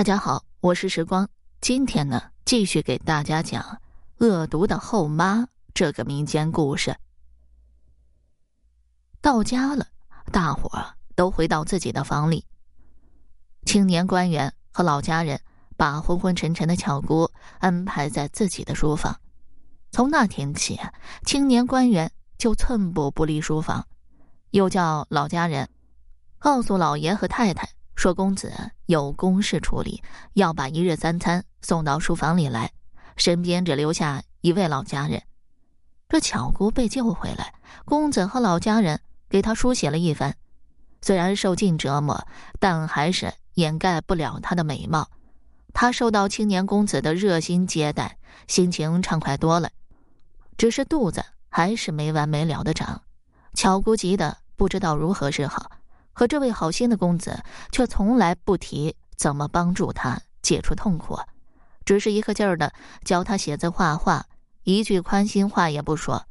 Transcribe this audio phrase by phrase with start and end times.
[0.00, 1.28] 大家好，我是时光。
[1.60, 3.62] 今天呢，继续给大家讲
[4.26, 5.40] 《恶毒的后妈》
[5.74, 6.96] 这个民间故事。
[9.20, 9.86] 到家了，
[10.32, 12.46] 大伙儿都回到自己的房里。
[13.66, 15.38] 青年官员和老家人
[15.76, 19.20] 把昏昏沉沉的巧姑安排在自己的书房。
[19.90, 20.80] 从那天起，
[21.26, 23.86] 青年官员就寸步不离书房，
[24.52, 25.68] 又叫老家人
[26.38, 27.68] 告诉老爷和太太。
[28.00, 28.50] 说公子
[28.86, 30.02] 有公事处理，
[30.32, 32.72] 要把一日三餐送到书房里来，
[33.18, 35.22] 身边只留下一位老家人。
[36.08, 37.52] 这巧姑被救回来，
[37.84, 40.34] 公子和老家人给他书写了一番，
[41.02, 42.26] 虽然受尽折磨，
[42.58, 45.10] 但还是掩盖不了他的美貌。
[45.74, 48.16] 他受到青年公子的热心接待，
[48.48, 49.68] 心情畅快多了，
[50.56, 53.02] 只是肚子还是没完没了的长。
[53.52, 55.70] 巧姑急得不知道如何是好。
[56.20, 57.42] 可这位好心的公子
[57.72, 61.18] 却从来不提怎么帮助他解除痛苦，
[61.86, 62.70] 只是一个劲儿的
[63.06, 64.26] 教他写字画画，
[64.64, 66.26] 一句宽心话也不说。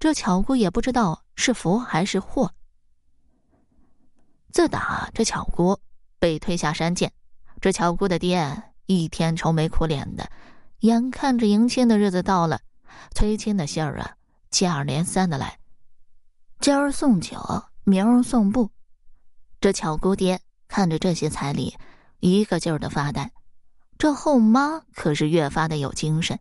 [0.00, 2.52] 这巧姑也不知道是福还是祸。
[4.50, 5.78] 自打这巧姑
[6.18, 7.12] 被推下山涧，
[7.60, 10.28] 这巧姑的爹一天愁眉苦脸的，
[10.80, 12.58] 眼看着迎亲的日子到了，
[13.14, 14.16] 催亲的信儿啊
[14.50, 15.60] 接二连三的来，
[16.58, 17.38] 今儿送酒，
[17.84, 18.72] 明儿送布。
[19.60, 21.76] 这巧姑爹看着这些彩礼，
[22.20, 23.32] 一个劲儿的发呆。
[23.98, 26.38] 这后妈可是越发的有精神，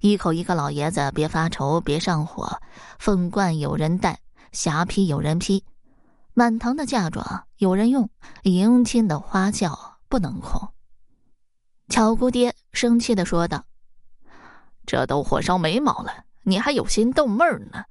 [0.00, 2.60] 一口一个老爷子，别发愁，别上火，
[2.98, 4.18] 凤冠有人戴，
[4.50, 5.62] 霞帔有人披，
[6.34, 8.10] 满堂的嫁妆有人用，
[8.42, 10.68] 迎亲的花轿不能空。
[11.88, 13.64] 巧姑爹生气的说道
[14.86, 17.84] ：“这都火烧眉毛了，你还有心逗闷儿呢？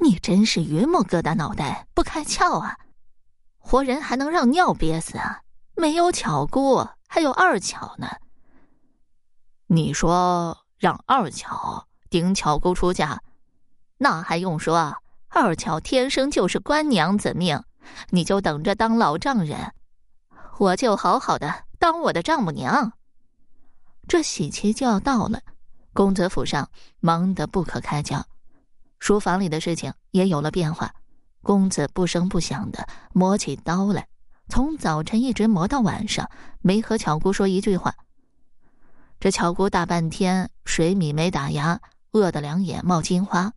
[0.00, 2.78] 你真是榆木疙瘩脑袋不开窍啊！”
[3.58, 5.42] 活人还能让尿憋死啊？
[5.74, 8.08] 没有巧姑，还有二巧呢。
[9.66, 13.20] 你说让二巧顶巧姑出嫁，
[13.98, 14.96] 那还用说？
[15.28, 17.62] 二巧天生就是官娘子命，
[18.08, 19.74] 你就等着当老丈人，
[20.58, 22.94] 我就好好的当我的丈母娘。
[24.08, 25.42] 这喜期就要到了，
[25.92, 28.24] 公子府上忙得不可开交，
[28.98, 30.94] 书房里的事情也有了变化。
[31.48, 34.06] 公子不声不响的磨起刀来，
[34.50, 36.28] 从早晨一直磨到晚上，
[36.60, 37.94] 没和巧姑说一句话。
[39.18, 41.80] 这巧姑大半天水米没打牙，
[42.12, 43.54] 饿得两眼冒金花，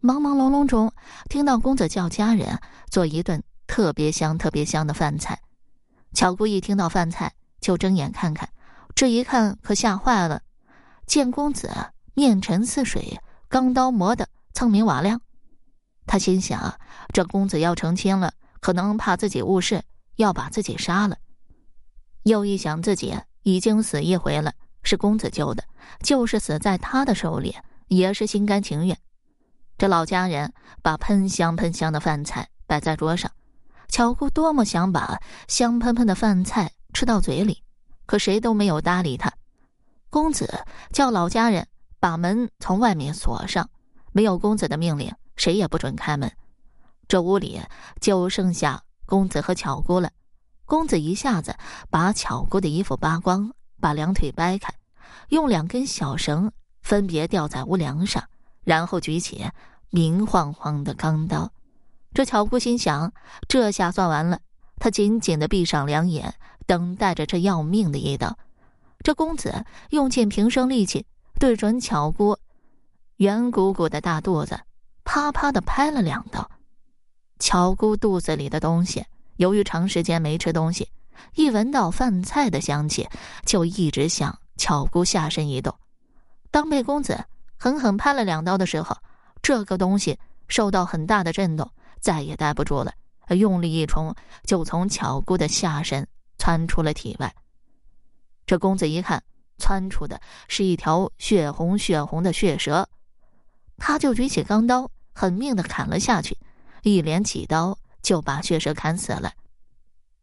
[0.00, 0.90] 朦朦胧胧中
[1.28, 2.58] 听到公子叫家人
[2.88, 5.38] 做一顿特别香、特别香的饭菜。
[6.14, 8.48] 巧姑一听到饭菜就睁眼看看，
[8.94, 10.40] 这一看可吓坏了，
[11.06, 11.70] 见公子
[12.14, 15.20] 面沉似水，钢刀磨得锃明瓦亮。
[16.06, 16.78] 他心想：
[17.12, 19.82] 这公子要成亲了，可能怕自己误事，
[20.16, 21.16] 要把自己杀了。
[22.22, 24.52] 又一想自己已经死一回了，
[24.82, 25.64] 是公子救的，
[26.00, 27.56] 就是死在他的手里，
[27.88, 28.96] 也是心甘情愿。
[29.78, 30.52] 这老家人
[30.82, 33.30] 把喷香喷香的饭菜摆在桌上，
[33.88, 37.62] 巧姑多么想把香喷喷的饭菜吃到嘴里，
[38.06, 39.32] 可谁都没有搭理他。
[40.08, 41.66] 公子叫老家人
[42.00, 43.68] 把门从外面锁上，
[44.12, 45.12] 没有公子的命令。
[45.36, 46.32] 谁也不准开门，
[47.08, 47.60] 这屋里
[48.00, 50.10] 就剩下公子和巧姑了。
[50.64, 51.56] 公子一下子
[51.90, 54.74] 把巧姑的衣服扒光，把两腿掰开，
[55.28, 56.50] 用两根小绳
[56.82, 58.24] 分别吊在屋梁上，
[58.64, 59.44] 然后举起
[59.90, 61.52] 明晃晃的钢刀。
[62.12, 63.12] 这巧姑心想：
[63.46, 64.40] 这下算完了。
[64.78, 66.34] 他紧紧的闭上两眼，
[66.66, 68.36] 等待着这要命的一刀。
[69.04, 71.06] 这公子用尽平生力气，
[71.38, 72.36] 对准巧姑
[73.16, 74.58] 圆鼓鼓的大肚子。
[75.06, 76.50] 啪啪的拍了两刀，
[77.38, 79.06] 巧姑肚子里的东西，
[79.36, 80.86] 由于长时间没吃东西，
[81.36, 83.08] 一闻到饭菜的香气，
[83.46, 85.72] 就一直向巧姑下身移动。
[86.50, 87.24] 当被公子
[87.56, 88.94] 狠狠拍了两刀的时候，
[89.40, 90.18] 这个东西
[90.48, 92.92] 受到很大的震动，再也待不住了，
[93.28, 96.06] 用力一冲，就从巧姑的下身
[96.36, 97.32] 窜出了体外。
[98.44, 99.22] 这公子一看，
[99.56, 102.86] 窜出的是一条血红血红的血蛇，
[103.78, 104.90] 他就举起钢刀。
[105.18, 106.36] 狠命的砍了下去，
[106.82, 109.32] 一连几刀就把血蛇砍死了。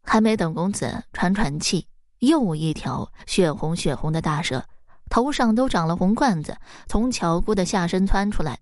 [0.04, 1.88] 还没等公子喘喘气，
[2.20, 4.64] 又一条血红血红的大蛇，
[5.10, 6.56] 头上都长了红冠子，
[6.86, 8.60] 从巧姑的下身窜出来。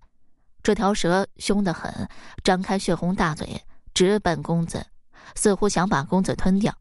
[0.63, 2.09] 这条蛇凶得很，
[2.43, 3.61] 张开血红大嘴，
[3.93, 4.83] 直奔公子，
[5.35, 6.75] 似乎想把公子吞掉。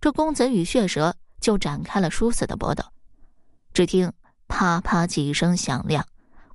[0.00, 2.82] 这公子与血蛇就展开了殊死的搏斗。
[3.74, 4.10] 只听
[4.48, 6.06] 啪啪几声响亮。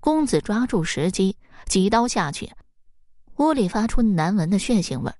[0.02, 1.36] 公子抓住时机，
[1.66, 2.52] 几刀下去，
[3.38, 5.12] 屋里发出难闻的血腥味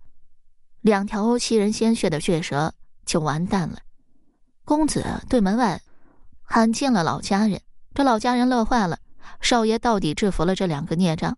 [0.82, 2.74] 两条吸人鲜血的血蛇
[3.06, 3.80] 就完蛋了。
[4.66, 5.82] 公子对门外
[6.42, 7.62] 喊见了老家人，
[7.94, 9.00] 这老家人乐坏了。
[9.42, 11.38] 少爷到底制服了这两个孽障。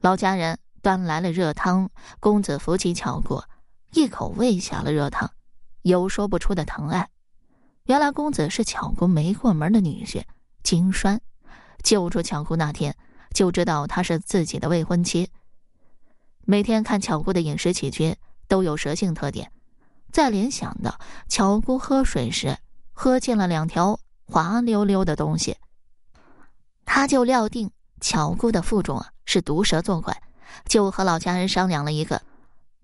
[0.00, 3.42] 老家人端来了热汤，公子扶起巧姑，
[3.92, 5.30] 一口喂下了热汤，
[5.82, 7.08] 有说不出的疼爱。
[7.84, 10.22] 原来公子是巧姑没过门的女婿
[10.62, 11.20] 金栓，
[11.82, 12.96] 救出巧姑那天
[13.34, 15.30] 就知道她是自己的未婚妻。
[16.44, 18.16] 每天看巧姑的饮食起居
[18.48, 19.52] 都有蛇性特点，
[20.10, 20.98] 再联想到
[21.28, 22.58] 巧姑喝水时
[22.92, 25.56] 喝进了两条滑溜溜的东西。
[26.84, 30.20] 他就料定巧姑的腹中啊是毒蛇作怪，
[30.66, 32.20] 就和老家人商量了一个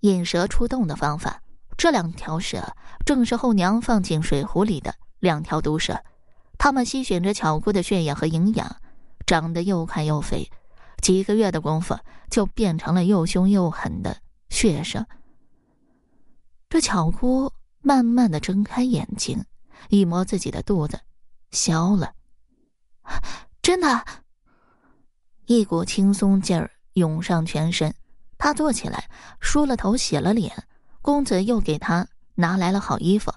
[0.00, 1.42] 引蛇出洞的方法。
[1.76, 6.04] 这两条蛇正是后娘放进水壶里的两条毒蛇，
[6.56, 8.76] 它们吸吮着巧姑的血液和营养，
[9.26, 10.50] 长得又快又肥，
[11.02, 11.98] 几个月的功夫
[12.30, 14.18] 就变成了又凶又狠的
[14.48, 15.06] 血蛇。
[16.68, 19.44] 这巧姑慢慢的睁开眼睛，
[19.88, 21.00] 一摸自己的肚子，
[21.50, 22.14] 消了。
[23.60, 24.04] 真的，
[25.46, 27.94] 一股轻松劲儿涌上全身。
[28.38, 29.08] 他坐起来，
[29.40, 30.64] 梳了头，洗了脸。
[31.02, 33.32] 公子又给他拿来了好衣服，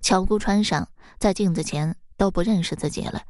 [0.00, 0.88] 巧姑穿上，
[1.18, 3.22] 在镜子前都不认识自己了。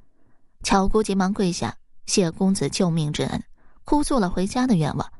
[0.62, 3.42] 巧姑急忙跪下，谢公子救命之恩，
[3.84, 5.12] 哭诉了回家的愿望，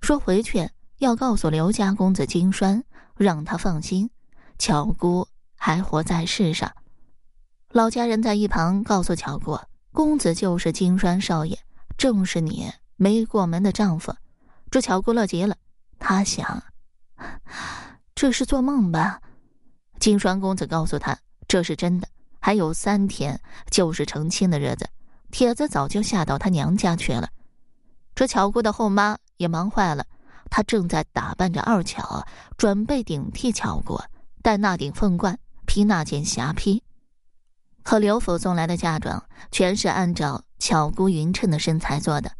[0.00, 2.84] 说回去要告诉刘家公子金栓，
[3.16, 4.10] 让他放心，
[4.58, 5.26] 巧姑
[5.56, 6.72] 还活在世上。
[7.70, 9.58] 老家人在一旁告诉巧姑。
[9.92, 11.58] 公子就是金栓少爷，
[11.98, 14.14] 正是你没过门的丈夫。
[14.70, 15.56] 这巧姑乐极了，
[15.98, 16.62] 她想，
[18.14, 19.20] 这是做梦吧？
[19.98, 22.06] 金栓公子告诉他，这是真的，
[22.38, 23.38] 还有三天
[23.68, 24.88] 就是成亲的日子。
[25.30, 27.28] 帖子早就下到他娘家去了。
[28.14, 30.04] 这巧姑的后妈也忙坏了，
[30.50, 32.26] 她正在打扮着二巧，
[32.58, 33.98] 准备顶替巧姑，
[34.42, 36.82] 戴那顶凤冠，披那件霞帔。
[37.82, 42.32] 可刘府送来的嫁妆全是按照巧姑匀称的身材做的，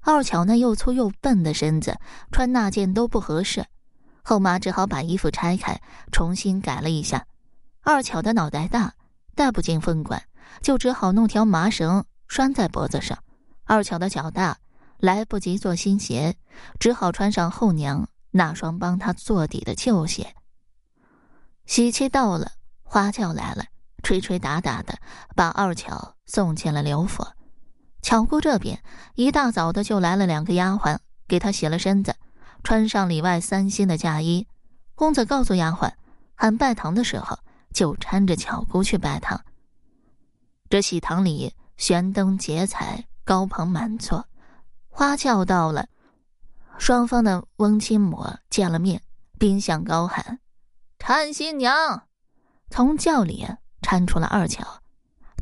[0.00, 1.96] 二巧那又粗又笨的身子
[2.32, 3.64] 穿那件都不合适，
[4.22, 7.24] 后妈只好把衣服拆开重新改了一下。
[7.82, 8.94] 二巧的脑袋大，
[9.36, 10.22] 戴不进凤冠，
[10.60, 13.18] 就只好弄条麻绳拴在脖子上。
[13.64, 14.56] 二巧的脚大，
[14.98, 16.36] 来不及做新鞋，
[16.78, 20.34] 只好穿上后娘那双帮她做底的旧鞋。
[21.66, 23.64] 喜期到了，花轿来了。
[24.02, 24.98] 吹吹打打的，
[25.36, 27.26] 把二巧送进了刘府。
[28.00, 28.82] 巧姑这边
[29.14, 30.98] 一大早的就来了两个丫鬟，
[31.28, 32.16] 给她洗了身子，
[32.64, 34.46] 穿上里外三新的嫁衣。
[34.94, 35.92] 公子告诉丫鬟，
[36.34, 37.38] 喊拜堂的时候
[37.74, 39.44] 就搀着巧姑去拜堂。
[40.70, 44.28] 这喜堂里悬灯结彩，高朋满座。
[44.90, 45.88] 花轿到了，
[46.76, 49.00] 双方的翁亲母见了面，
[49.38, 50.40] 宾向高喊
[51.00, 52.06] ：“搀新娘！”
[52.68, 53.46] 从轿里。
[53.80, 54.82] 搀出了二巧，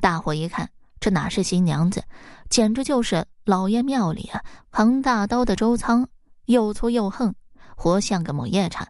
[0.00, 0.70] 大伙一看，
[1.00, 2.04] 这哪是新娘子，
[2.48, 6.08] 简直就是老爷庙里啊扛大刀的周仓，
[6.44, 7.34] 又粗又横，
[7.76, 8.88] 活像个母夜叉。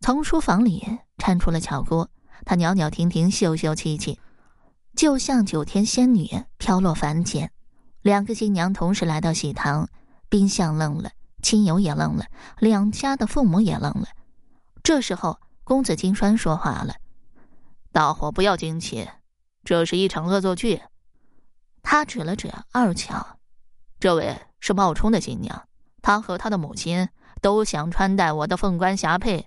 [0.00, 2.08] 从书房里搀出了巧姑，
[2.46, 4.18] 她袅袅婷婷，秀秀气气，
[4.94, 7.50] 就像九天仙女飘落凡间。
[8.02, 9.88] 两个新娘同时来到喜堂，
[10.28, 11.10] 宾相愣了，
[11.42, 12.26] 亲友也愣了，
[12.58, 14.08] 两家的父母也愣了。
[14.82, 16.96] 这时候，公子金栓说话了。
[17.92, 19.08] 大伙不要惊奇，
[19.62, 20.82] 这是一场恶作剧。
[21.82, 23.38] 他指了指二巧，
[24.00, 25.68] 这位是冒充的新娘，
[26.00, 27.08] 她和她的母亲
[27.40, 29.46] 都想穿戴我的凤冠霞帔。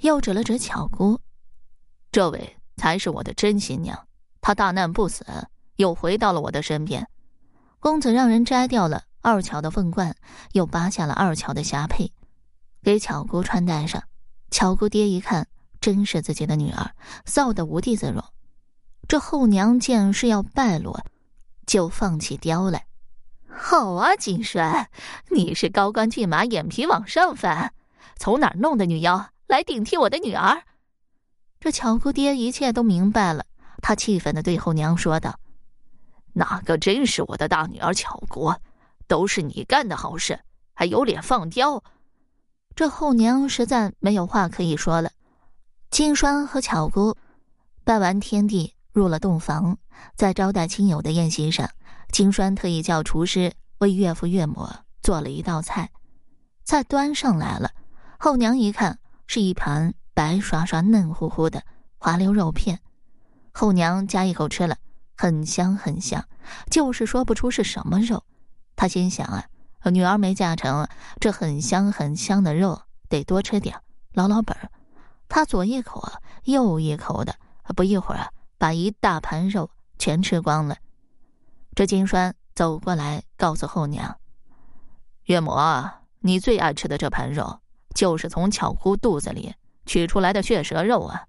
[0.00, 1.20] 又指了指巧姑，
[2.10, 4.06] 这位才是我的真新娘，
[4.42, 5.24] 他大难不死，
[5.76, 7.08] 又回到了我的身边。
[7.80, 10.14] 公子让人摘掉了二巧的凤冠，
[10.52, 12.12] 又扒下了二巧的霞帔，
[12.82, 14.02] 给巧姑穿戴上。
[14.50, 15.48] 巧姑爹一看。
[15.80, 16.92] 真是自己的女儿，
[17.26, 18.22] 臊得无地自容。
[19.08, 21.04] 这后娘见是要败落，
[21.66, 22.86] 就放起刁来。
[23.48, 24.88] 好啊，金帅，
[25.30, 27.72] 你是高官骏马，眼皮往上翻，
[28.16, 30.62] 从哪儿弄的女妖来顶替我的女儿？
[31.58, 33.44] 这巧姑爹一切都明白了，
[33.92, 35.38] 他气愤的对后娘说道
[36.32, 38.54] ：“哪个真是我的大女儿巧姑？
[39.06, 40.40] 都是你干的好事，
[40.72, 41.84] 还有脸放刁？”
[42.74, 45.10] 这后娘实在没有话可以说了。
[45.90, 47.14] 金栓和巧姑
[47.84, 49.76] 拜完天地，入了洞房。
[50.16, 51.68] 在招待亲友的宴席上，
[52.10, 54.66] 金栓特意叫厨师为岳父岳母
[55.02, 55.90] 做了一道菜。
[56.64, 57.70] 菜端上来了，
[58.18, 61.62] 后娘一看，是一盘白刷刷、嫩乎乎的
[61.98, 62.80] 滑溜肉片。
[63.52, 64.76] 后娘夹一口吃了，
[65.16, 66.24] 很香很香，
[66.70, 68.24] 就是说不出是什么肉。
[68.74, 69.44] 她心想啊，
[69.90, 70.88] 女儿没嫁成，
[71.20, 73.78] 这很香很香的肉得多吃点，
[74.12, 74.70] 捞捞本儿。
[75.28, 77.34] 他左一口啊，右一口的
[77.76, 80.76] 不一会儿啊，把一大盘肉全吃光了。
[81.74, 84.18] 这金栓走过来告诉后娘
[85.24, 85.52] ：“岳母，
[86.20, 87.60] 你最爱吃的这盘肉，
[87.94, 89.54] 就是从巧姑肚子里
[89.86, 91.24] 取出来的血蛇肉啊！”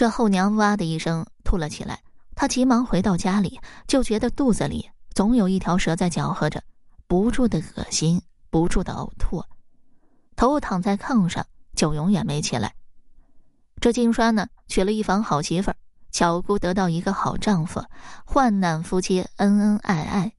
[0.00, 2.00] 这后娘哇的一声吐了起来。
[2.34, 6.64] 她急忙回到家里，就觉得肚子里总有一条蛇在搅和着，
[7.06, 9.44] 不住的恶心，不住的呕吐，
[10.36, 12.74] 头躺在炕上就永远没起来。
[13.78, 15.76] 这金栓呢，娶了一房好媳妇儿，
[16.10, 17.84] 巧姑得到一个好丈夫，
[18.24, 20.32] 患难夫妻恩恩爱爱。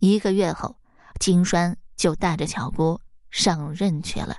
[0.00, 0.74] 一个月后，
[1.20, 4.38] 金栓就带着巧姑上任去了。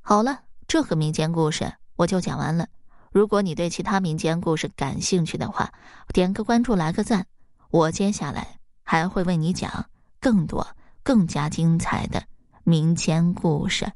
[0.00, 2.66] 好了，这个民间故事我就讲完了。
[3.12, 5.72] 如果你对其他民间故事感兴趣的话，
[6.12, 7.26] 点个关注，来个赞，
[7.70, 9.86] 我接下来还会为你讲
[10.20, 12.22] 更多、更加精彩的
[12.62, 13.90] 民间故事。